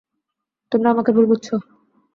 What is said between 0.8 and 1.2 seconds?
আমাকে